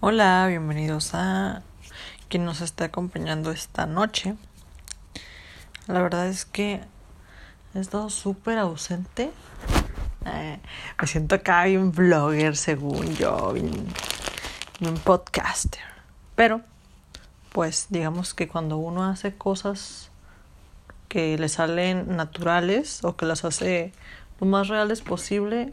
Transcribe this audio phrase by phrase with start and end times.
[0.00, 1.62] Hola, bienvenidos a
[2.28, 4.34] quien nos está acompañando esta noche.
[5.86, 6.82] La verdad es que
[7.74, 9.32] he estado súper ausente.
[10.26, 10.60] Eh,
[11.00, 13.72] me siento acá bien blogger, según yo, bien,
[14.80, 15.80] bien podcaster.
[16.34, 16.60] Pero,
[17.52, 20.10] pues, digamos que cuando uno hace cosas
[21.08, 23.92] que le salen naturales o que las hace
[24.40, 25.72] lo más reales posible,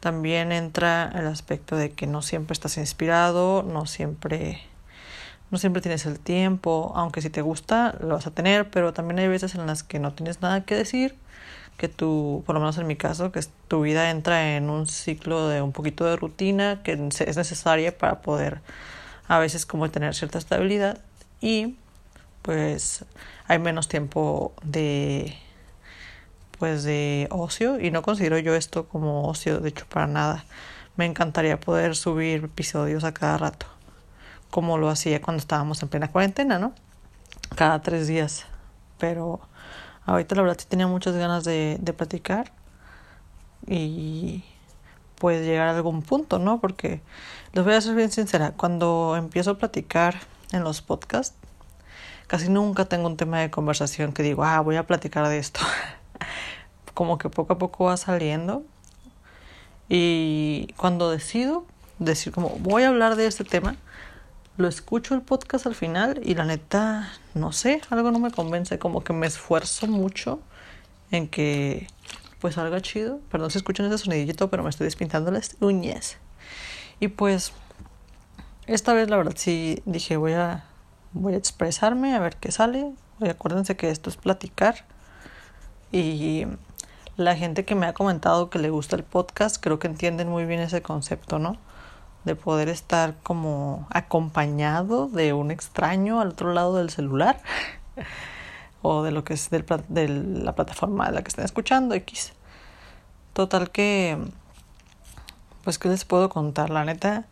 [0.00, 4.60] también entra el aspecto de que no siempre estás inspirado, no siempre
[5.50, 9.20] no siempre tienes el tiempo, aunque si te gusta lo vas a tener, pero también
[9.20, 11.14] hay veces en las que no tienes nada que decir,
[11.76, 15.48] que tú, por lo menos en mi caso, que tu vida entra en un ciclo
[15.48, 18.60] de un poquito de rutina que es necesaria para poder
[19.28, 20.98] a veces como tener cierta estabilidad
[21.40, 21.76] y
[22.42, 23.04] pues
[23.46, 25.36] hay menos tiempo de
[26.58, 30.44] pues de ocio y no considero yo esto como ocio, de hecho para nada.
[30.96, 33.66] Me encantaría poder subir episodios a cada rato,
[34.50, 36.72] como lo hacía cuando estábamos en plena cuarentena, ¿no?
[37.54, 38.46] Cada tres días.
[38.98, 39.40] Pero
[40.06, 42.52] ahorita la verdad sí tenía muchas ganas de, de platicar
[43.66, 44.44] y
[45.18, 46.60] pues llegar a algún punto, ¿no?
[46.60, 47.00] Porque
[47.52, 50.16] les voy a ser bien sincera, cuando empiezo a platicar
[50.52, 51.36] en los podcasts,
[52.26, 55.60] casi nunca tengo un tema de conversación que digo, ah, voy a platicar de esto.
[56.96, 58.64] como que poco a poco va saliendo.
[59.90, 61.66] Y cuando decido
[61.98, 63.76] decir como voy a hablar de este tema,
[64.56, 68.78] lo escucho el podcast al final y la neta, no sé, algo no me convence,
[68.78, 70.40] como que me esfuerzo mucho
[71.10, 71.86] en que
[72.40, 73.20] pues salga chido.
[73.30, 76.16] Perdón si escuchan ese sonidito, pero me estoy despintando las uñas.
[76.98, 77.52] Y pues
[78.66, 80.64] esta vez la verdad sí dije voy a
[81.12, 82.90] voy a expresarme a ver qué sale.
[83.20, 84.86] Y acuérdense que esto es platicar.
[85.92, 86.46] Y
[87.16, 90.44] la gente que me ha comentado que le gusta el podcast, creo que entienden muy
[90.44, 91.56] bien ese concepto, ¿no?
[92.24, 97.40] De poder estar como acompañado de un extraño al otro lado del celular
[98.82, 102.32] o de lo que es de la plataforma de la que estén escuchando, X.
[103.32, 104.18] Total que,
[105.64, 106.70] pues, ¿qué les puedo contar?
[106.70, 107.24] La neta,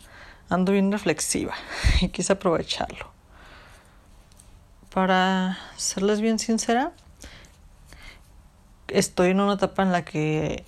[0.48, 1.54] ando bien reflexiva
[2.00, 3.12] y quise aprovecharlo.
[4.92, 6.92] Para serles bien sincera,
[8.94, 10.64] estoy en una etapa en la que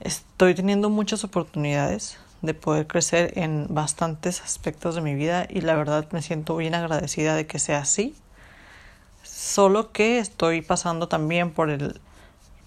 [0.00, 5.74] estoy teniendo muchas oportunidades de poder crecer en bastantes aspectos de mi vida y la
[5.74, 8.14] verdad me siento bien agradecida de que sea así.
[9.22, 12.00] Solo que estoy pasando también por el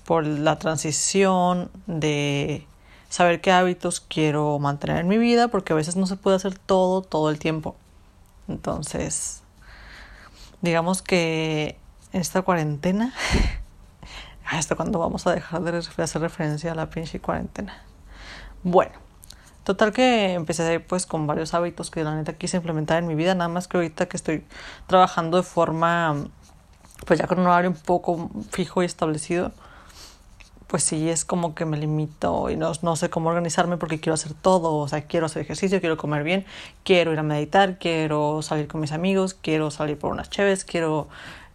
[0.05, 2.65] por la transición de
[3.09, 6.57] saber qué hábitos quiero mantener en mi vida porque a veces no se puede hacer
[6.57, 7.75] todo todo el tiempo.
[8.47, 9.41] Entonces,
[10.61, 11.77] digamos que
[12.13, 13.13] en esta cuarentena
[14.51, 17.85] ¿Hasta cuándo vamos a dejar de hacer referencia a la pinche cuarentena?
[18.63, 18.91] Bueno,
[19.63, 23.33] total que empecé pues con varios hábitos que la neta quise implementar en mi vida,
[23.33, 24.43] nada más que ahorita que estoy
[24.87, 26.27] trabajando de forma,
[27.07, 29.53] pues ya con un horario un poco fijo y establecido,
[30.67, 34.33] pues sí es como que me limito y no, sé cómo organizarme porque quiero hacer
[34.33, 36.45] todo, o sea, quiero hacer ejercicio, quiero comer bien,
[36.83, 41.07] quiero ir a meditar, quiero salir con mis amigos, quiero salir por unas cheves, quiero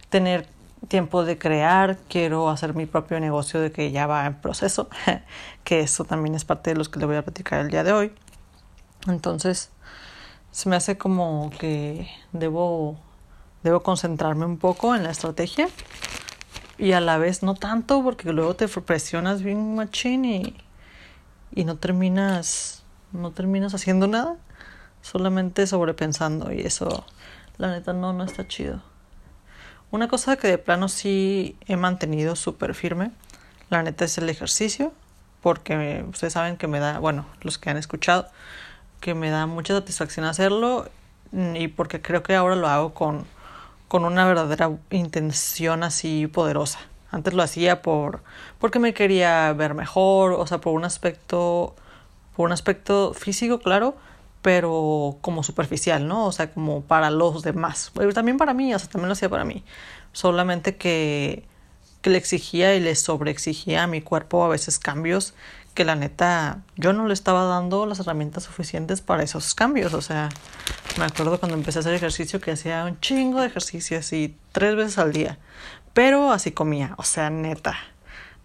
[0.09, 0.56] tener
[0.87, 4.89] tiempo de crear, quiero hacer mi propio negocio de que ya va en proceso,
[5.63, 7.91] que eso también es parte de los que le voy a platicar el día de
[7.91, 8.13] hoy.
[9.07, 9.71] Entonces,
[10.51, 12.97] se me hace como que debo,
[13.63, 15.67] debo concentrarme un poco en la estrategia
[16.77, 20.55] y a la vez no tanto porque luego te presionas bien machín y,
[21.53, 24.35] y no terminas, no terminas haciendo nada,
[25.01, 27.05] solamente sobrepensando y eso,
[27.57, 28.81] la neta, no, no está chido.
[29.89, 33.11] Una cosa que de plano sí he mantenido súper firme,
[33.69, 34.91] la neta es el ejercicio,
[35.41, 38.27] porque ustedes saben que me da, bueno, los que han escuchado,
[38.99, 40.89] que me da mucha satisfacción hacerlo
[41.31, 43.25] y porque creo que ahora lo hago con,
[43.87, 46.79] con una verdadera intención así poderosa.
[47.11, 48.21] Antes lo hacía por
[48.59, 51.75] porque me quería ver mejor, o sea, por un aspecto
[52.35, 53.95] por un aspecto físico, claro,
[54.41, 56.25] pero como superficial, ¿no?
[56.25, 57.91] O sea, como para los demás.
[58.13, 59.63] También para mí, o sea, también lo hacía para mí.
[60.13, 61.43] Solamente que,
[62.01, 65.33] que le exigía y le sobreexigía a mi cuerpo a veces cambios
[65.77, 69.93] que la neta yo no le estaba dando las herramientas suficientes para esos cambios.
[69.93, 70.29] O sea,
[70.97, 74.75] me acuerdo cuando empecé a hacer ejercicio que hacía un chingo de ejercicio así tres
[74.75, 75.37] veces al día.
[75.93, 77.75] Pero así comía, o sea, neta.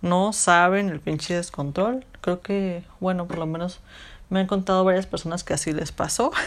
[0.02, 2.04] No saben el pinche descontrol.
[2.20, 3.80] Creo que, bueno, por lo menos
[4.32, 6.32] me han contado varias personas que así les pasó.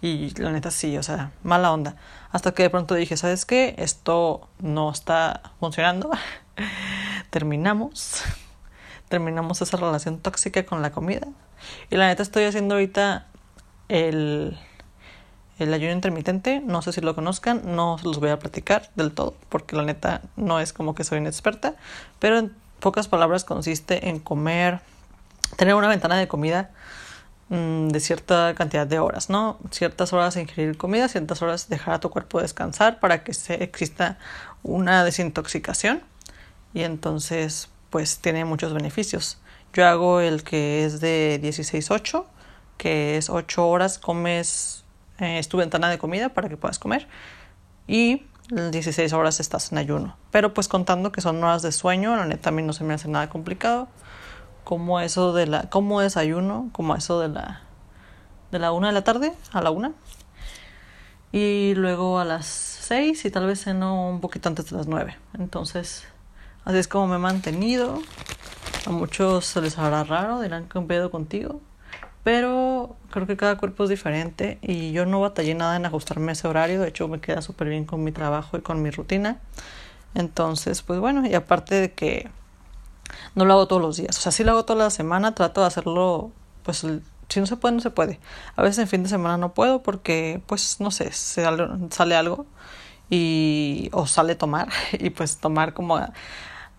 [0.00, 1.96] Y la neta sí, o sea, mala onda.
[2.30, 3.74] Hasta que de pronto dije, ¿sabes qué?
[3.78, 6.08] Esto no está funcionando.
[7.30, 8.22] Terminamos.
[9.08, 11.26] Terminamos esa relación tóxica con la comida.
[11.90, 13.26] Y la neta estoy haciendo ahorita
[13.88, 14.56] el,
[15.58, 16.60] el ayuno intermitente.
[16.60, 20.22] No sé si lo conozcan, no los voy a platicar del todo, porque la neta
[20.36, 21.74] no es como que soy inexperta,
[22.20, 24.80] pero en pocas palabras consiste en comer,
[25.56, 26.70] tener una ventana de comida
[27.48, 29.58] mm, de cierta cantidad de horas, ¿no?
[29.70, 34.18] Ciertas horas ingerir comida, ciertas horas dejar a tu cuerpo descansar para que se exista
[34.62, 36.02] una desintoxicación
[36.74, 39.38] y entonces pues tiene muchos beneficios.
[39.72, 42.24] Yo hago el que es de 16-8,
[42.76, 44.84] que es 8 horas comes,
[45.18, 47.06] eh, es tu ventana de comida para que puedas comer
[47.86, 50.16] y 16 horas estás en ayuno.
[50.30, 52.94] Pero pues contando que son horas de sueño, la neta a mí no se me
[52.94, 53.88] hace nada complicado.
[54.68, 57.62] Como eso de la, como desayuno, como eso de la,
[58.52, 59.92] de la una de la tarde a la una.
[61.32, 65.16] Y luego a las 6 y tal vez ceno un poquito antes de las 9.
[65.38, 66.04] Entonces,
[66.66, 68.02] así es como me he mantenido.
[68.86, 71.62] A muchos se les hará raro, dirán que un pedo contigo.
[72.22, 76.32] Pero creo que cada cuerpo es diferente y yo no batallé nada en ajustarme a
[76.32, 76.82] ese horario.
[76.82, 79.38] De hecho, me queda súper bien con mi trabajo y con mi rutina.
[80.14, 82.28] Entonces, pues bueno, y aparte de que
[83.34, 84.16] no lo hago todos los días.
[84.18, 86.30] O sea, sí lo hago toda la semana, trato de hacerlo,
[86.62, 86.84] pues
[87.28, 88.20] si no se puede, no se puede.
[88.56, 92.46] A veces en fin de semana no puedo porque, pues, no sé, sale algo
[93.10, 95.98] y o sale tomar y pues tomar como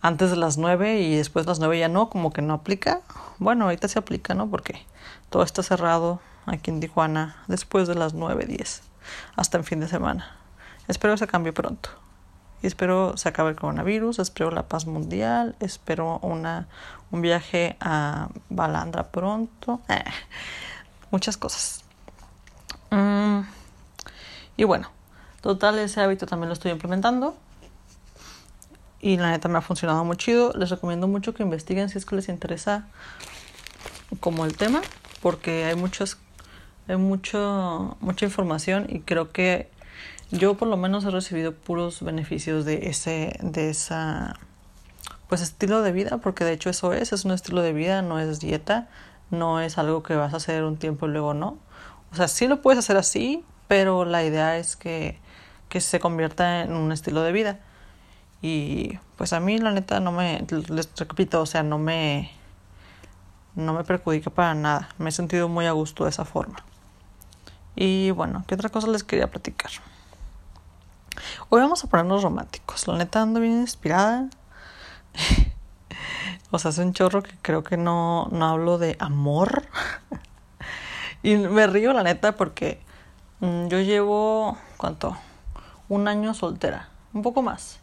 [0.02, 3.02] antes de las nueve y después de las nueve ya no, como que no aplica.
[3.38, 4.50] Bueno, ahorita se aplica, ¿no?
[4.50, 4.86] Porque
[5.30, 8.82] todo está cerrado aquí en Tijuana después de las nueve, diez,
[9.36, 10.36] hasta en fin de semana.
[10.88, 11.90] Espero que se cambie pronto.
[12.62, 16.68] Y espero se acabe el coronavirus, espero la paz mundial, espero una,
[17.12, 19.82] un viaje a Balandra pronto.
[21.12, 21.84] Muchas cosas.
[22.92, 23.42] Mm,
[24.58, 24.90] y bueno,
[25.42, 27.36] total, ese hábito también lo estoy implementando.
[29.02, 30.52] Y la neta me ha funcionado muy chido.
[30.54, 32.88] Les recomiendo mucho que investiguen si es que les interesa
[34.20, 34.82] como el tema,
[35.22, 36.18] porque hay muchos,
[36.88, 39.70] hay mucho, mucha información y creo que
[40.32, 44.36] yo por lo menos he recibido puros beneficios de ese, de esa,
[45.28, 48.20] pues estilo de vida, porque de hecho eso es, es un estilo de vida, no
[48.20, 48.88] es dieta,
[49.32, 51.58] no es algo que vas a hacer un tiempo y luego no.
[52.12, 55.20] O sea, sí lo puedes hacer así, pero la idea es que,
[55.68, 57.60] que se convierta en un estilo de vida.
[58.42, 62.32] Y pues a mí la neta no me, les repito, o sea, no me,
[63.56, 64.90] no me perjudica para nada.
[64.98, 66.64] Me he sentido muy a gusto de esa forma.
[67.76, 69.72] Y bueno, ¿qué otra cosa les quería platicar?
[71.50, 72.88] Hoy vamos a ponernos románticos.
[72.88, 74.30] La neta ando bien inspirada.
[76.52, 79.68] o sea, hace un chorro que creo que no, no hablo de amor.
[81.24, 82.82] y me río, la neta, porque
[83.40, 85.18] mm, yo llevo, ¿cuánto?
[85.88, 86.90] Un año soltera.
[87.14, 87.80] Un poco más.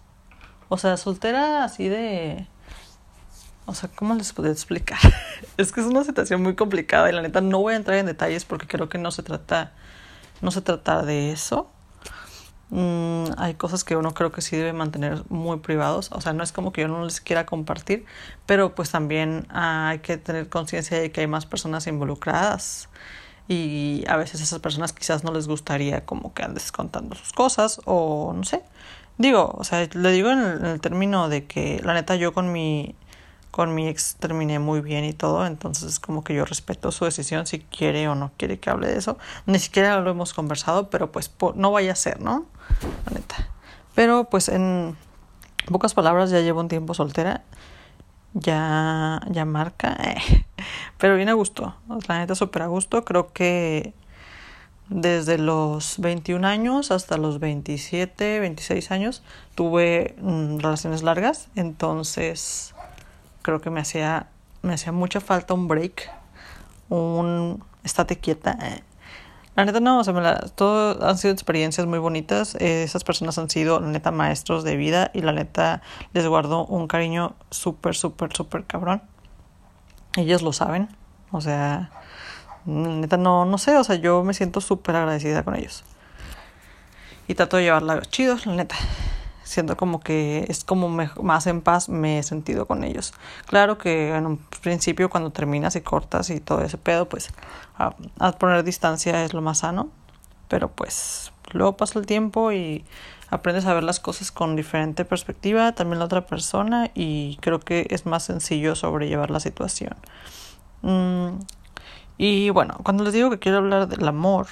[0.68, 2.46] O sea, soltera así de...
[3.66, 4.98] O sea, ¿cómo les puedo explicar?
[5.56, 8.06] es que es una situación muy complicada y la neta no voy a entrar en
[8.06, 9.72] detalles porque creo que no se trata,
[10.40, 11.68] no se trata de eso.
[12.70, 16.10] Mm, hay cosas que uno creo que sí debe mantener muy privados.
[16.12, 18.04] O sea, no es como que yo no les quiera compartir,
[18.46, 22.88] pero pues también hay que tener conciencia de que hay más personas involucradas
[23.48, 27.80] y a veces esas personas quizás no les gustaría como que andes contando sus cosas
[27.84, 28.62] o no sé.
[29.18, 32.32] Digo, o sea, le digo en el, en el término de que la neta yo
[32.34, 32.94] con mi
[33.50, 37.46] con mi ex terminé muy bien y todo, entonces como que yo respeto su decisión
[37.46, 39.18] si quiere o no quiere que hable de eso.
[39.46, 42.46] Ni siquiera lo hemos conversado, pero pues no vaya a ser, ¿no?
[43.06, 43.48] La neta.
[43.94, 44.96] Pero pues en
[45.70, 47.44] pocas palabras ya llevo un tiempo soltera.
[48.34, 49.96] Ya, ya marca.
[50.98, 51.74] Pero bien a gusto.
[52.06, 53.04] La neta súper a gusto.
[53.06, 53.94] Creo que
[54.90, 59.22] desde los 21 años hasta los 27, 26 años
[59.54, 61.48] tuve mm, relaciones largas.
[61.56, 62.74] Entonces
[63.46, 64.26] creo que me hacía,
[64.62, 66.10] me hacía mucha falta un break,
[66.88, 68.58] un estate quieta.
[69.54, 72.56] La neta no, o sea, me la, todo han sido experiencias muy bonitas.
[72.56, 75.80] Esas personas han sido, la neta, maestros de vida y la neta
[76.12, 79.00] les guardo un cariño súper, súper, súper cabrón.
[80.16, 80.88] Ellos lo saben,
[81.30, 81.92] o sea,
[82.66, 85.84] la neta no, no sé, o sea, yo me siento súper agradecida con ellos.
[87.28, 88.74] Y trato de llevarla chido, la neta
[89.46, 93.14] siento como que es como más en paz me he sentido con ellos.
[93.46, 97.30] Claro que en un principio cuando terminas y cortas y todo ese pedo, pues
[97.78, 97.94] a,
[98.32, 99.88] poner distancia es lo más sano,
[100.48, 102.84] pero pues luego pasa el tiempo y
[103.30, 107.86] aprendes a ver las cosas con diferente perspectiva, también la otra persona y creo que
[107.90, 109.94] es más sencillo sobrellevar la situación.
[110.82, 111.38] Mm,
[112.18, 114.48] y bueno, cuando les digo que quiero hablar del amor,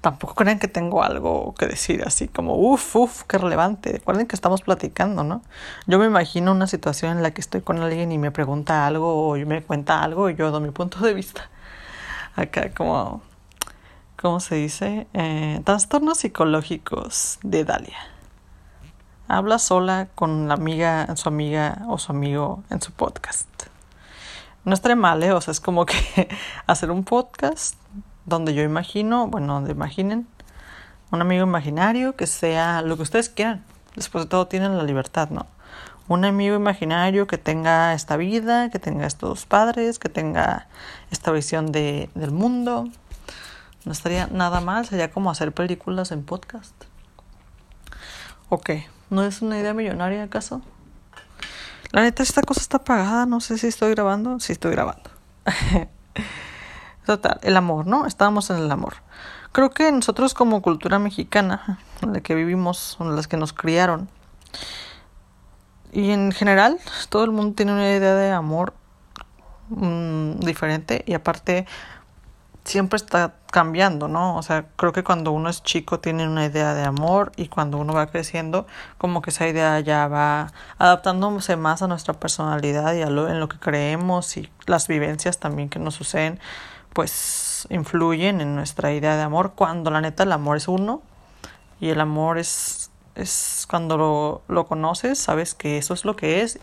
[0.00, 3.92] tampoco crean que tengo algo que decir así como, uff, uff, qué relevante.
[3.92, 5.42] Recuerden que estamos platicando, ¿no?
[5.86, 9.28] Yo me imagino una situación en la que estoy con alguien y me pregunta algo
[9.28, 11.50] o me cuenta algo y yo doy mi punto de vista.
[12.36, 13.22] acá como,
[14.20, 15.06] ¿cómo se dice?
[15.14, 17.98] Eh, trastornos psicológicos de Dalia.
[19.28, 23.48] Habla sola con la amiga, su amiga o su amigo en su podcast.
[24.64, 25.32] No estaría mal, ¿eh?
[25.32, 26.28] O sea, es como que
[26.66, 27.76] hacer un podcast
[28.26, 30.26] donde yo imagino, bueno, donde imaginen
[31.10, 33.64] un amigo imaginario que sea lo que ustedes quieran.
[33.94, 35.46] Después de todo tienen la libertad, ¿no?
[36.08, 40.68] Un amigo imaginario que tenga esta vida, que tenga estos padres, que tenga
[41.10, 42.88] esta visión de, del mundo.
[43.84, 46.74] No estaría nada mal, sería como hacer películas en podcast.
[48.48, 48.70] Ok,
[49.10, 50.62] ¿no es una idea millonaria acaso?
[51.90, 54.40] La neta, esta cosa está apagada, no sé si estoy grabando.
[54.40, 55.10] Sí, estoy grabando.
[57.06, 58.06] Total, el amor, ¿no?
[58.06, 58.94] Estábamos en el amor.
[59.52, 64.08] Creo que nosotros como cultura mexicana, en la que vivimos, en las que nos criaron,
[65.92, 66.78] y en general
[67.10, 68.72] todo el mundo tiene una idea de amor
[69.68, 71.66] mm, diferente y aparte
[72.64, 74.36] siempre está cambiando, ¿no?
[74.36, 77.76] O sea, creo que cuando uno es chico tiene una idea de amor y cuando
[77.78, 78.66] uno va creciendo,
[78.98, 83.40] como que esa idea ya va adaptándose más a nuestra personalidad y a lo en
[83.40, 86.40] lo que creemos y las vivencias también que nos suceden,
[86.92, 91.02] pues influyen en nuestra idea de amor cuando la neta el amor es uno
[91.80, 96.42] y el amor es, es cuando lo, lo conoces, sabes que eso es lo que
[96.42, 96.60] es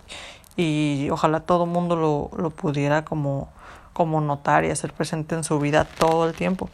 [0.56, 3.50] y ojalá todo el mundo lo, lo pudiera como,
[3.94, 6.70] como notar y hacer presente en su vida todo el tiempo.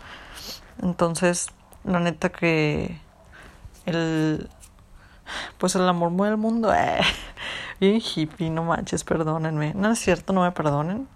[0.81, 1.47] Entonces,
[1.83, 2.99] la neta que
[3.85, 4.49] el
[5.57, 6.73] pues el amor mueve el mundo.
[6.73, 7.01] Eh.
[7.79, 9.73] Bien hippie, no manches, perdónenme.
[9.73, 11.07] No es cierto, no me perdonen.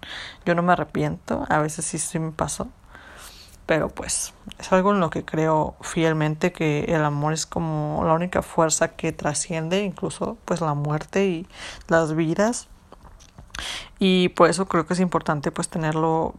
[0.44, 1.46] Yo no me arrepiento.
[1.48, 2.68] A veces sí, sí me pasó
[3.70, 8.14] pero pues es algo en lo que creo fielmente que el amor es como la
[8.14, 11.46] única fuerza que trasciende incluso pues la muerte y
[11.86, 12.66] las vidas
[14.00, 16.34] y por eso creo que es importante pues tenerlo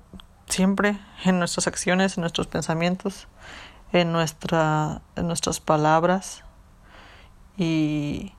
[0.47, 3.29] siempre en nuestras acciones, en nuestros pensamientos,
[3.93, 6.43] en nuestra en nuestras palabras
[7.57, 8.33] y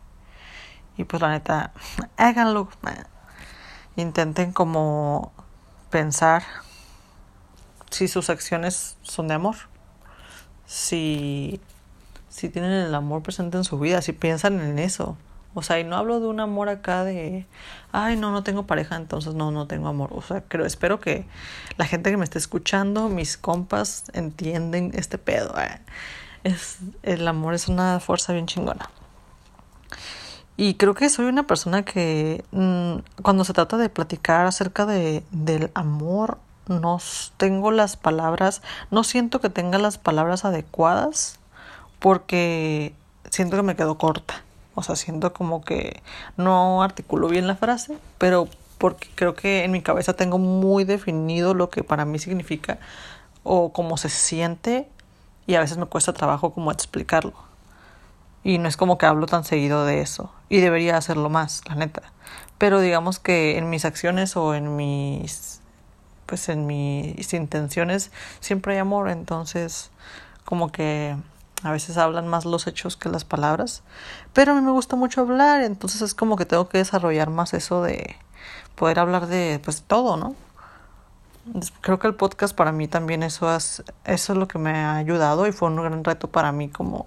[0.96, 1.72] y pues la neta
[2.16, 2.68] háganlo
[3.96, 5.32] intenten como
[5.90, 6.42] pensar
[7.90, 9.56] si sus acciones son de amor,
[10.64, 11.60] si,
[12.30, 15.18] si tienen el amor presente en su vida, si piensan en eso.
[15.54, 17.46] O sea, y no hablo de un amor acá de,
[17.92, 20.08] ay, no, no tengo pareja, entonces no, no tengo amor.
[20.14, 21.26] O sea, creo, espero que
[21.76, 25.54] la gente que me esté escuchando, mis compas, entienden este pedo.
[25.60, 25.78] Eh.
[26.44, 28.88] Es, el amor es una fuerza bien chingona.
[30.56, 35.24] Y creo que soy una persona que mm, cuando se trata de platicar acerca de,
[35.30, 36.98] del amor no
[37.36, 41.38] tengo las palabras, no siento que tenga las palabras adecuadas
[41.98, 42.94] porque
[43.30, 44.42] siento que me quedo corta.
[44.74, 46.02] O sea, siento como que
[46.36, 51.54] no articulo bien la frase, pero porque creo que en mi cabeza tengo muy definido
[51.54, 52.78] lo que para mí significa
[53.44, 54.88] o cómo se siente
[55.46, 57.34] y a veces me cuesta trabajo como explicarlo.
[58.44, 60.32] Y no es como que hablo tan seguido de eso.
[60.48, 62.02] Y debería hacerlo más, la neta.
[62.58, 65.62] Pero digamos que en mis acciones o en mis
[66.32, 69.90] pues en mis intenciones siempre hay amor, entonces
[70.46, 71.14] como que
[71.62, 73.82] a veces hablan más los hechos que las palabras,
[74.32, 77.52] pero a mí me gusta mucho hablar, entonces es como que tengo que desarrollar más
[77.52, 78.16] eso de
[78.76, 80.34] poder hablar de pues todo, ¿no?
[81.82, 84.96] Creo que el podcast para mí también eso es, eso es lo que me ha
[84.96, 87.06] ayudado y fue un gran reto para mí como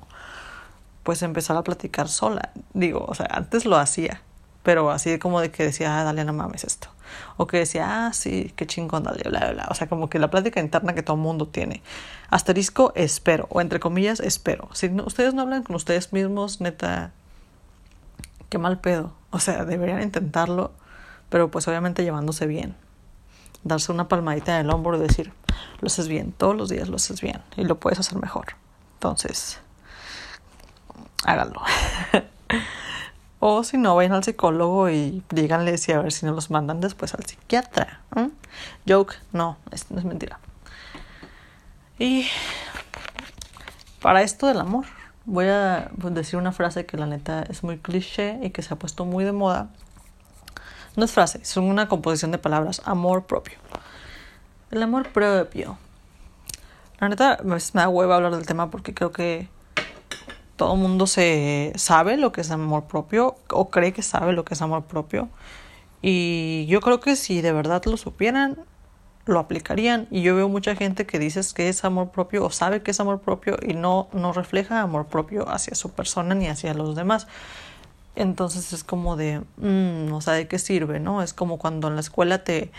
[1.05, 2.49] pues empezar a platicar sola.
[2.73, 4.21] Digo, o sea, antes lo hacía,
[4.63, 6.87] pero así como de que decía, ah, dale, no mames esto.
[7.37, 9.67] O que decía, ah, sí, qué chingón, dale, bla, bla, bla.
[9.69, 11.83] O sea, como que la plática interna que todo mundo tiene.
[12.31, 14.67] Asterisco, espero, o entre comillas, espero.
[14.73, 17.11] Si ustedes no hablan con ustedes mismos, neta,
[18.49, 19.13] qué mal pedo.
[19.29, 20.71] O sea, deberían intentarlo,
[21.29, 22.75] pero pues obviamente llevándose bien.
[23.63, 25.33] Darse una palmadita en el hombro y decir,
[25.81, 28.55] lo haces bien, todos los días lo haces bien y lo puedes hacer mejor.
[28.95, 29.59] Entonces,
[31.25, 31.61] háganlo.
[33.47, 36.81] O si no, vayan al psicólogo y díganle si a ver si no los mandan
[36.81, 38.01] después al psiquiatra.
[38.87, 40.39] Joke, no, es, no es mentira.
[41.99, 42.27] Y
[44.01, 44.85] para esto del amor,
[45.25, 48.73] voy a pues, decir una frase que la neta es muy cliché y que se
[48.73, 49.69] ha puesto muy de moda.
[50.95, 52.81] No es frase, es una composición de palabras.
[52.85, 53.59] Amor propio.
[54.71, 55.77] El amor propio.
[56.99, 59.49] La neta me da hueva hablar del tema porque creo que
[60.55, 64.53] todo mundo se sabe lo que es amor propio o cree que sabe lo que
[64.53, 65.29] es amor propio.
[66.01, 68.57] Y yo creo que si de verdad lo supieran,
[69.25, 70.07] lo aplicarían.
[70.11, 72.99] Y yo veo mucha gente que dice que es amor propio o sabe que es
[72.99, 77.27] amor propio y no, no refleja amor propio hacia su persona ni hacia los demás.
[78.15, 80.99] Entonces es como de, mmm, o sea, ¿de qué sirve?
[80.99, 81.21] ¿No?
[81.21, 82.71] Es como cuando en la escuela te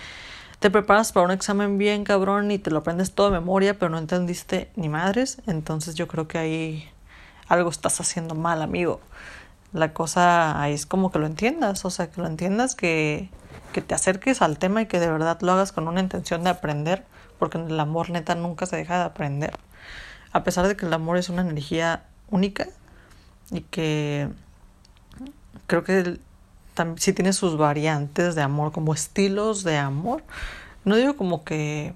[0.58, 3.90] te preparas para un examen bien cabrón y te lo aprendes todo de memoria, pero
[3.90, 6.88] no entendiste ni madres, entonces yo creo que ahí
[7.48, 9.00] algo estás haciendo mal, amigo.
[9.72, 13.30] La cosa ahí es como que lo entiendas, o sea, que lo entiendas, que,
[13.72, 16.50] que te acerques al tema y que de verdad lo hagas con una intención de
[16.50, 17.04] aprender,
[17.38, 19.52] porque el amor neta nunca se deja de aprender.
[20.32, 22.68] A pesar de que el amor es una energía única
[23.50, 24.28] y que
[25.66, 26.18] creo que
[26.96, 30.22] sí tiene sus variantes de amor, como estilos de amor.
[30.84, 31.94] No digo como que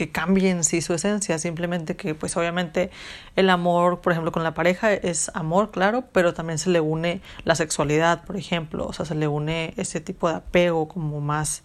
[0.00, 2.90] que cambien sí su esencia, simplemente que pues obviamente
[3.36, 7.20] el amor, por ejemplo, con la pareja es amor, claro, pero también se le une
[7.44, 11.64] la sexualidad, por ejemplo, o sea, se le une ese tipo de apego como más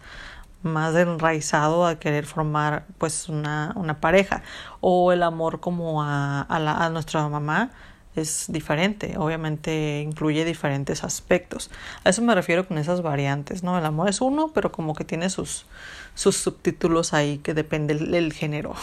[0.63, 4.41] más enraizado a querer formar pues una, una pareja
[4.81, 7.69] o el amor como a, a, la, a nuestra mamá
[8.15, 11.69] es diferente, obviamente incluye diferentes aspectos.
[12.03, 13.77] A eso me refiero con esas variantes, ¿no?
[13.77, 15.65] El amor es uno, pero como que tiene sus,
[16.13, 18.75] sus subtítulos ahí que depende del, género.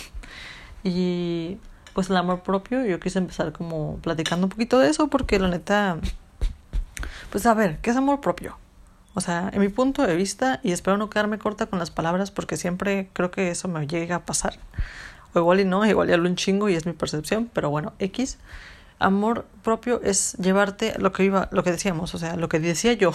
[0.85, 1.59] Y
[1.95, 5.49] pues el amor propio, yo quise empezar como platicando un poquito de eso porque la
[5.49, 5.99] neta,
[7.31, 8.59] pues a ver, ¿qué es amor propio?
[9.15, 12.31] O sea, en mi punto de vista, y espero no quedarme corta con las palabras
[12.31, 14.59] porque siempre creo que eso me llega a pasar.
[15.35, 17.93] O igual y no, igual ya lo un chingo y es mi percepción, pero bueno,
[17.99, 18.39] X
[19.03, 22.93] amor propio es llevarte lo que iba, lo que decíamos, o sea, lo que decía
[22.95, 23.13] yo,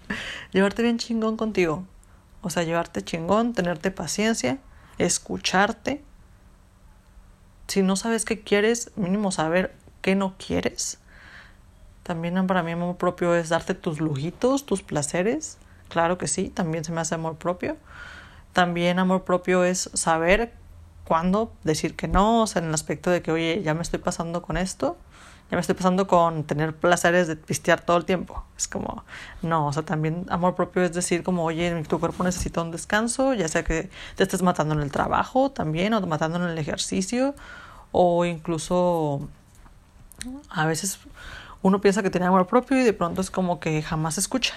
[0.52, 1.86] llevarte bien chingón contigo.
[2.42, 4.58] O sea, llevarte chingón, tenerte paciencia,
[4.98, 6.02] escucharte.
[7.68, 10.98] Si no sabes qué quieres, mínimo saber qué no quieres.
[12.02, 15.58] También para mí amor propio es darte tus lujitos, tus placeres.
[15.88, 17.76] Claro que sí, también se me hace amor propio.
[18.52, 20.54] También amor propio es saber
[21.04, 24.00] cuándo decir que no, o sea, en el aspecto de que, oye, ya me estoy
[24.00, 24.96] pasando con esto
[25.50, 28.44] ya me estoy pasando con tener placeres de pistear todo el tiempo.
[28.56, 29.04] Es como,
[29.42, 33.34] no, o sea, también amor propio es decir como, oye, tu cuerpo necesita un descanso,
[33.34, 37.34] ya sea que te estés matando en el trabajo también o matando en el ejercicio
[37.90, 39.28] o incluso
[40.50, 41.00] a veces
[41.62, 44.54] uno piensa que tiene amor propio y de pronto es como que jamás escucha.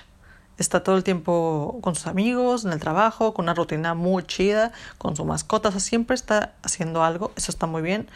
[0.59, 4.71] Está todo el tiempo con sus amigos, en el trabajo, con una rutina muy chida,
[4.99, 8.07] con su mascota, o sea, siempre está haciendo algo, eso está muy bien,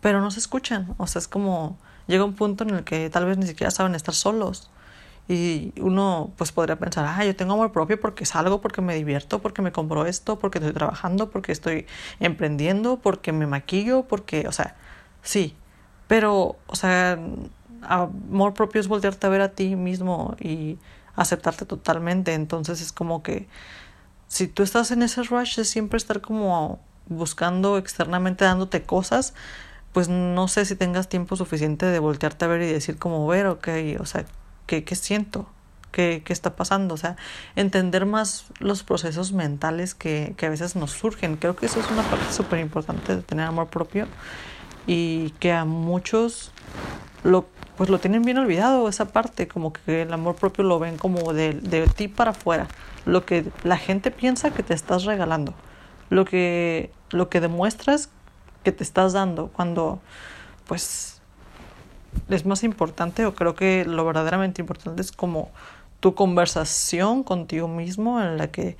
[0.00, 1.76] pero no se escuchan, o sea, es como
[2.08, 4.70] llega un punto en el que tal vez ni siquiera saben estar solos.
[5.28, 9.40] Y uno pues podría pensar, ah, yo tengo amor propio porque salgo, porque me divierto,
[9.40, 11.86] porque me compro esto, porque estoy trabajando, porque estoy
[12.18, 14.76] emprendiendo, porque me maquillo, porque, o sea,
[15.22, 15.54] sí,
[16.08, 17.18] pero, o sea,
[17.82, 20.78] amor propio es voltearte a ver a ti mismo y
[21.14, 22.34] aceptarte totalmente.
[22.34, 23.48] Entonces es como que
[24.28, 29.34] si tú estás en ese rush de siempre estar como buscando externamente, dándote cosas,
[29.92, 33.46] pues no sé si tengas tiempo suficiente de voltearte a ver y decir como ver,
[33.46, 33.68] ok,
[34.00, 34.24] o sea,
[34.66, 35.48] ¿qué, qué siento?
[35.90, 36.94] ¿Qué, ¿Qué está pasando?
[36.94, 37.16] O sea,
[37.56, 41.36] entender más los procesos mentales que, que a veces nos surgen.
[41.36, 44.06] Creo que eso es una parte súper importante de tener amor propio
[44.86, 46.52] y que a muchos
[47.24, 47.46] lo
[47.78, 51.32] pues lo tienen bien olvidado esa parte, como que el amor propio lo ven como
[51.32, 52.66] de, de ti para afuera,
[53.06, 55.54] lo que la gente piensa que te estás regalando,
[56.10, 58.10] lo que, lo que demuestras
[58.64, 60.00] que te estás dando cuando
[60.66, 61.20] pues
[62.28, 65.50] es más importante o creo que lo verdaderamente importante es como
[66.00, 68.76] tu conversación contigo mismo en la que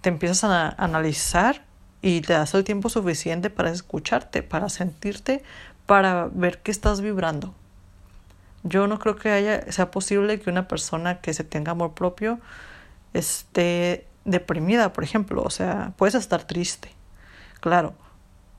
[0.00, 1.64] te empiezas a analizar
[2.02, 5.42] y te das el tiempo suficiente para escucharte, para sentirte,
[5.86, 7.54] para ver qué estás vibrando.
[8.62, 12.40] Yo no creo que haya, sea posible que una persona que se tenga amor propio
[13.12, 15.42] esté deprimida, por ejemplo.
[15.42, 16.90] O sea, puedes estar triste,
[17.60, 17.94] claro,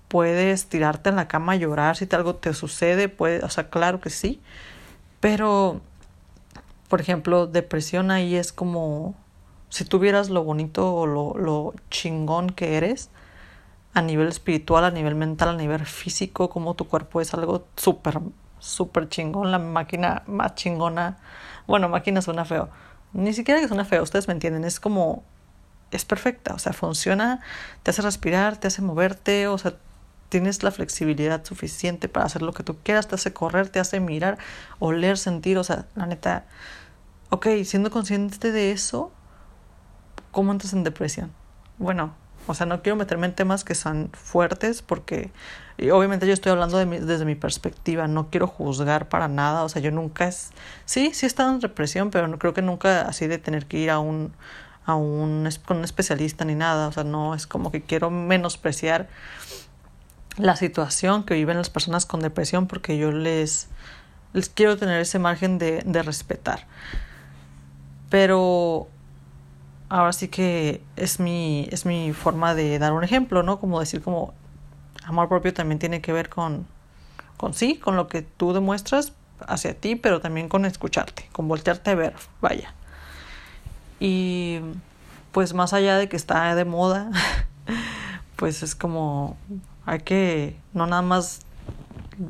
[0.07, 3.99] puedes tirarte en la cama a llorar si algo te sucede, puede, o sea, claro
[3.99, 4.41] que sí,
[5.19, 5.81] pero,
[6.89, 9.15] por ejemplo, depresión ahí es como
[9.69, 13.09] si tuvieras lo bonito o lo, lo chingón que eres
[13.93, 18.19] a nivel espiritual, a nivel mental, a nivel físico, como tu cuerpo es algo súper,
[18.59, 21.17] súper chingón, la máquina más chingona,
[21.65, 22.69] bueno, máquina suena feo,
[23.13, 25.23] ni siquiera que suena feo, ustedes me entienden, es como
[25.91, 27.41] es perfecta, o sea, funciona,
[27.83, 29.75] te hace respirar, te hace moverte, o sea,
[30.29, 33.99] tienes la flexibilidad suficiente para hacer lo que tú quieras, te hace correr, te hace
[33.99, 34.37] mirar,
[34.79, 36.45] oler, sentir, o sea, la neta,
[37.29, 39.11] ok, siendo consciente de eso,
[40.31, 41.31] ¿cómo entras en depresión?
[41.77, 42.13] Bueno,
[42.47, 45.31] o sea, no quiero meterme en temas que son fuertes porque
[45.91, 49.81] obviamente yo estoy hablando de desde mi perspectiva, no quiero juzgar para nada, o sea,
[49.81, 50.51] yo nunca es,
[50.85, 53.77] sí, sí he estado en depresión, pero no creo que nunca así de tener que
[53.77, 54.33] ir a un
[54.85, 59.09] a un con un especialista ni nada, o sea, no es como que quiero menospreciar
[60.37, 63.67] la situación que viven las personas con depresión porque yo les,
[64.33, 66.67] les quiero tener ese margen de, de respetar.
[68.09, 68.87] Pero
[69.89, 73.59] ahora sí que es mi, es mi forma de dar un ejemplo, ¿no?
[73.59, 74.33] Como decir como
[75.03, 76.67] amor propio también tiene que ver con,
[77.37, 81.91] con sí, con lo que tú demuestras hacia ti, pero también con escucharte, con voltearte
[81.91, 82.73] a ver, vaya.
[83.99, 84.59] Y
[85.31, 87.09] pues más allá de que está de moda,
[88.35, 89.37] pues es como
[89.87, 91.39] hay que no nada más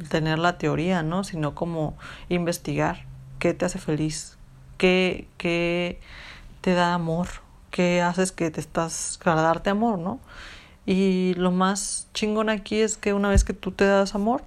[0.10, 1.24] tener la teoría, ¿no?
[1.24, 1.98] Sino como
[2.30, 3.06] investigar
[3.40, 4.38] qué te hace feliz,
[4.78, 6.00] qué, qué
[6.62, 7.28] te da amor,
[7.72, 10.20] qué haces que te estás para darte amor, ¿no?
[10.86, 14.44] Y lo más chingón aquí es que una vez que tú te das amor,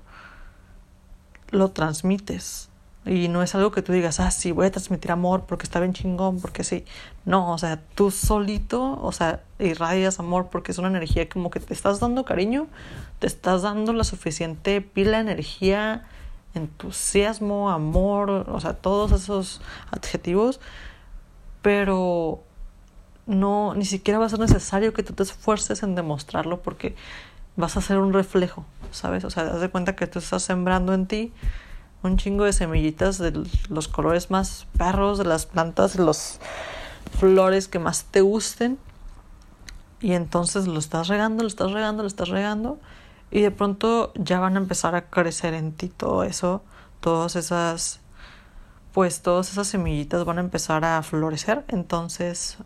[1.50, 2.69] lo transmites.
[3.06, 5.80] Y no es algo que tú digas, ah, sí, voy a transmitir amor porque está
[5.80, 6.84] bien chingón, porque sí.
[7.24, 11.60] No, o sea, tú solito, o sea, irradias amor porque es una energía como que
[11.60, 12.66] te estás dando cariño,
[13.18, 16.06] te estás dando la suficiente pila, energía,
[16.54, 20.60] entusiasmo, amor, o sea, todos esos adjetivos,
[21.62, 22.42] pero
[23.26, 26.96] no, ni siquiera va a ser necesario que tú te esfuerces en demostrarlo porque
[27.56, 29.24] vas a ser un reflejo, ¿sabes?
[29.24, 31.32] O sea, das de cuenta que tú estás sembrando en ti
[32.02, 36.40] un chingo de semillitas de los colores más perros, de las plantas, de las
[37.18, 38.78] flores que más te gusten.
[40.00, 42.78] Y entonces lo estás regando, lo estás regando, lo estás regando.
[43.30, 46.62] Y de pronto ya van a empezar a crecer en ti todo eso,
[47.00, 48.00] todas esas,
[48.92, 51.64] pues todas esas semillitas van a empezar a florecer.
[51.68, 52.56] Entonces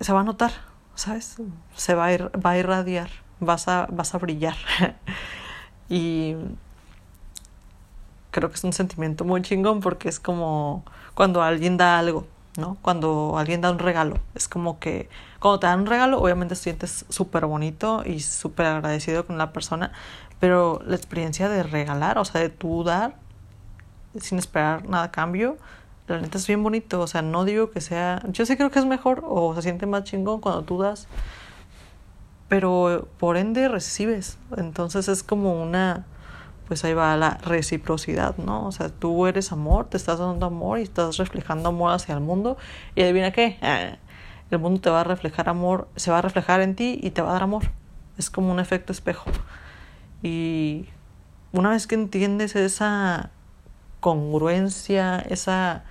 [0.00, 0.52] se va a notar,
[0.94, 1.36] ¿sabes?
[1.74, 4.56] Se va a, ir, va a irradiar, vas a, vas a brillar.
[5.88, 6.36] y
[8.30, 12.76] creo que es un sentimiento muy chingón porque es como cuando alguien da algo, ¿no?
[12.82, 14.18] Cuando alguien da un regalo.
[14.34, 15.08] Es como que
[15.40, 19.52] cuando te dan un regalo, obviamente te sientes súper bonito y súper agradecido con la
[19.52, 19.92] persona,
[20.40, 23.16] pero la experiencia de regalar, o sea, de tú dar
[24.20, 25.58] sin esperar nada a cambio,
[26.08, 27.00] la neta es bien bonito.
[27.00, 28.22] O sea, no digo que sea.
[28.28, 31.06] Yo sí creo que es mejor o se siente más chingón cuando tú das.
[32.48, 34.38] Pero por ende recibes.
[34.56, 36.06] Entonces es como una.
[36.68, 38.66] Pues ahí va la reciprocidad, ¿no?
[38.66, 42.20] O sea, tú eres amor, te estás dando amor y estás reflejando amor hacia el
[42.20, 42.58] mundo.
[42.94, 43.58] Y adivina qué.
[43.62, 43.96] Ah,
[44.50, 47.22] el mundo te va a reflejar amor, se va a reflejar en ti y te
[47.22, 47.64] va a dar amor.
[48.18, 49.30] Es como un efecto espejo.
[50.22, 50.86] Y
[51.52, 53.30] una vez que entiendes esa
[54.00, 55.84] congruencia, esa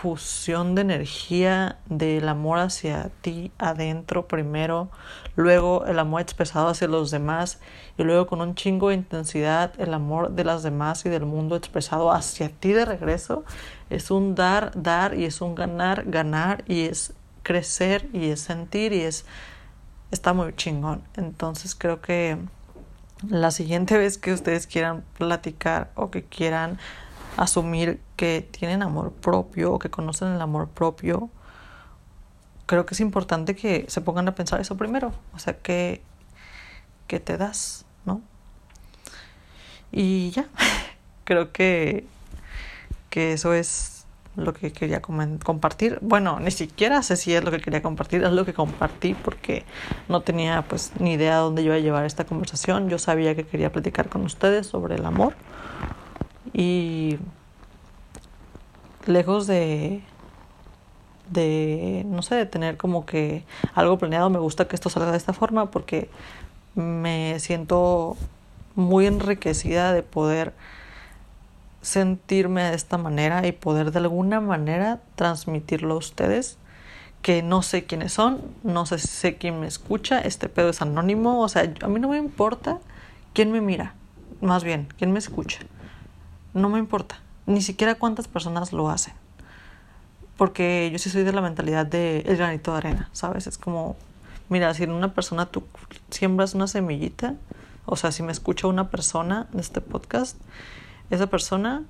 [0.00, 4.90] fusión de energía del amor hacia ti adentro primero,
[5.36, 7.60] luego el amor expresado hacia los demás
[7.98, 11.56] y luego con un chingo de intensidad el amor de las demás y del mundo
[11.56, 13.44] expresado hacia ti de regreso.
[13.90, 18.92] Es un dar, dar y es un ganar, ganar y es crecer y es sentir
[18.92, 19.26] y es
[20.10, 21.02] está muy chingón.
[21.16, 22.38] Entonces creo que
[23.28, 26.78] la siguiente vez que ustedes quieran platicar o que quieran
[27.36, 31.30] asumir que tienen amor propio o que conocen el amor propio,
[32.66, 35.12] creo que es importante que se pongan a pensar eso primero.
[35.34, 36.02] O sea, que,
[37.06, 38.20] que te das, ¿no?
[39.90, 40.46] Y ya,
[41.24, 42.06] creo que,
[43.10, 45.98] que eso es lo que quería compartir.
[46.00, 49.64] Bueno, ni siquiera sé si es lo que quería compartir, es lo que compartí porque
[50.08, 52.88] no tenía pues ni idea de dónde iba a llevar esta conversación.
[52.88, 55.34] Yo sabía que quería platicar con ustedes sobre el amor
[56.52, 57.18] y
[59.06, 60.02] lejos de
[61.30, 65.16] de no sé de tener como que algo planeado me gusta que esto salga de
[65.16, 66.10] esta forma porque
[66.74, 68.16] me siento
[68.74, 70.52] muy enriquecida de poder
[71.80, 76.58] sentirme de esta manera y poder de alguna manera transmitirlo a ustedes
[77.22, 81.40] que no sé quiénes son, no sé, sé quién me escucha, este pedo es anónimo,
[81.40, 82.78] o sea, a mí no me importa
[83.32, 83.94] quién me mira,
[84.40, 85.60] más bien, quién me escucha
[86.54, 89.14] no me importa, ni siquiera cuántas personas lo hacen.
[90.36, 93.46] Porque yo sí soy de la mentalidad de el granito de arena, ¿sabes?
[93.46, 93.96] Es como,
[94.48, 95.64] mira, si en una persona tú
[96.10, 97.34] siembras una semillita,
[97.84, 100.36] o sea, si me escucha una persona de este podcast,
[101.10, 101.84] esa persona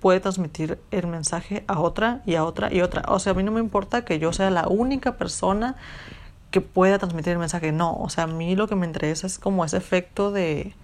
[0.00, 3.04] puede transmitir el mensaje a otra y a otra y otra.
[3.08, 5.76] O sea, a mí no me importa que yo sea la única persona
[6.50, 7.72] que pueda transmitir el mensaje.
[7.72, 10.74] No, o sea, a mí lo que me interesa es como ese efecto de,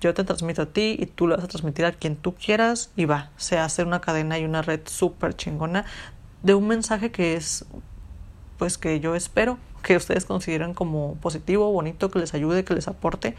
[0.00, 2.90] yo te transmito a ti y tú lo vas a transmitir a quien tú quieras
[2.96, 5.84] y va, se hace una cadena y una red súper chingona
[6.42, 7.64] de un mensaje que es,
[8.58, 12.88] pues que yo espero que ustedes consideren como positivo, bonito, que les ayude, que les
[12.88, 13.34] aporte.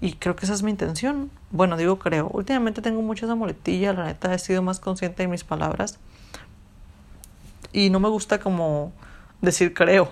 [0.00, 1.30] Y creo que esa es mi intención.
[1.50, 2.28] Bueno, digo creo.
[2.32, 5.98] Últimamente tengo mucha esa moletilla, la neta he sido más consciente de mis palabras.
[7.72, 8.92] Y no me gusta como
[9.40, 10.08] decir creo.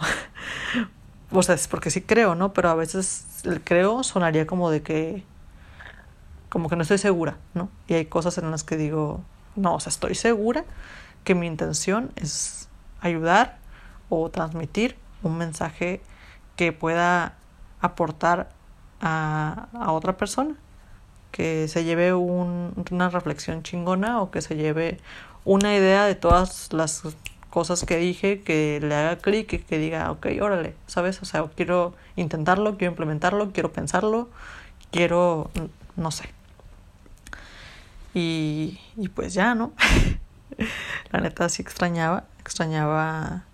[1.31, 2.53] o sea, es porque sí creo, ¿no?
[2.53, 5.23] Pero a veces el creo sonaría como de que
[6.49, 7.69] como que no estoy segura, ¿no?
[7.89, 9.21] Y hay cosas en las que digo,
[9.57, 10.65] no, o sea, estoy segura
[11.25, 12.69] que mi intención es
[13.01, 13.59] ayudar
[14.09, 16.01] o transmitir un mensaje
[16.57, 17.35] que pueda
[17.81, 18.51] aportar
[19.01, 20.55] a, a otra persona,
[21.33, 24.99] que se lleve un, una reflexión chingona o que se lleve
[25.45, 27.03] una idea de todas las
[27.51, 31.23] cosas que dije, que le haga clic y que diga, ok, órale, ¿sabes?
[31.23, 34.29] O sea, quiero intentarlo, quiero implementarlo, quiero pensarlo,
[34.91, 35.51] quiero,
[35.97, 36.36] no sé.
[38.19, 38.79] Y,
[39.15, 39.75] pues ya, ¿no?
[41.13, 43.45] La neta sí extrañaba, extrañaba,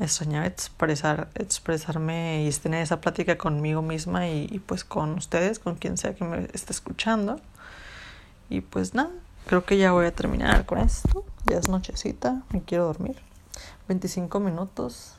[0.00, 5.76] extrañaba expresar, expresarme y tener esa plática conmigo misma y, y pues con ustedes, con
[5.76, 7.40] quien sea que me esté escuchando.
[8.50, 9.10] Y pues nada,
[9.46, 11.24] creo que ya voy a terminar con esto.
[11.46, 13.14] Ya es nochecita, me quiero dormir.
[13.86, 15.14] 25 minutos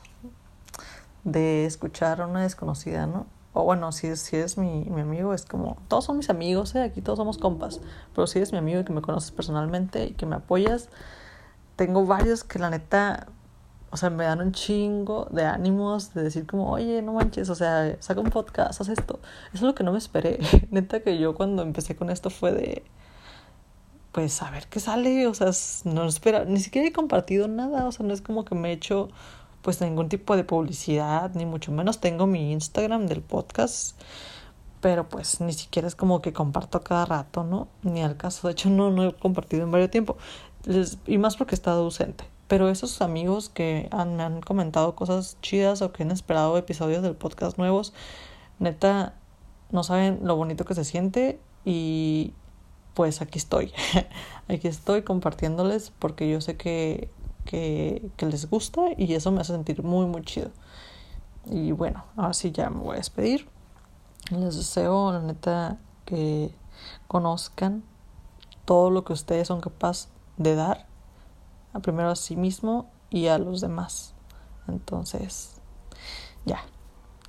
[1.24, 3.26] de escuchar a una desconocida, ¿no?
[3.52, 6.74] O bueno, si es, si es mi, mi amigo, es como, todos son mis amigos,
[6.76, 6.82] ¿eh?
[6.82, 7.80] aquí todos somos compas,
[8.14, 10.88] pero si eres mi amigo y que me conoces personalmente y que me apoyas,
[11.74, 13.26] tengo varios que la neta,
[13.90, 17.54] o sea, me dan un chingo de ánimos de decir como, oye, no manches, o
[17.56, 19.18] sea, saca un podcast, haz esto.
[19.46, 20.38] Eso es lo que no me esperé.
[20.70, 22.84] neta que yo cuando empecé con esto fue de,
[24.12, 25.50] pues a ver qué sale, o sea,
[25.84, 28.72] no espera, ni siquiera he compartido nada, o sea, no es como que me he
[28.72, 29.08] hecho
[29.62, 34.00] pues ningún tipo de publicidad, ni mucho menos tengo mi Instagram del podcast,
[34.80, 37.68] pero pues ni siquiera es como que comparto cada rato, ¿no?
[37.82, 40.16] Ni al caso, de hecho no, no he compartido en varios tiempo,
[41.06, 42.24] y más porque he estado ausente.
[42.48, 47.02] Pero esos amigos que han, me han comentado cosas chidas o que han esperado episodios
[47.02, 47.92] del podcast nuevos,
[48.58, 49.14] neta,
[49.70, 52.32] no saben lo bonito que se siente y
[52.94, 53.72] pues aquí estoy.
[54.48, 57.08] aquí estoy compartiéndoles porque yo sé que,
[57.44, 60.50] que, les gusta y eso me hace sentir muy, muy chido.
[61.46, 63.48] Y bueno, ahora sí ya me voy a despedir.
[64.30, 66.54] Les deseo, la neta, que
[67.08, 67.82] conozcan
[68.64, 70.86] todo lo que ustedes son capaces de dar,
[71.72, 74.14] a primero a sí mismo y a los demás.
[74.68, 75.60] Entonces,
[76.44, 76.62] ya,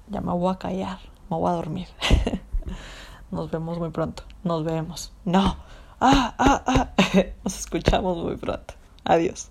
[0.10, 1.88] ya me voy a callar, me voy a dormir.
[3.32, 4.24] Nos vemos muy pronto.
[4.44, 5.14] Nos vemos.
[5.24, 5.56] No.
[6.00, 6.90] Ah, ah, ah.
[7.44, 8.74] Nos escuchamos muy pronto.
[9.06, 9.50] Adiós.